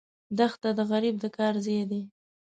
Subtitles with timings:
[0.37, 2.01] دښته د غریب د کار ځای ده.